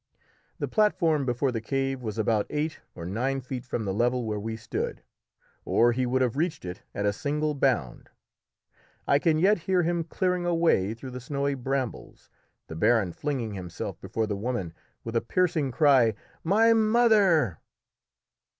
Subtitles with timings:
[0.57, 4.39] The platform before the cave was about eight or nine feet from the level where
[4.39, 5.03] we stood,
[5.63, 8.09] or he would have reached it at a single bound.
[9.07, 12.31] I can yet hear him clearing a way through the snowy brambles,
[12.65, 17.59] the baron flinging himself before the woman with a piercing cry, "My mother!"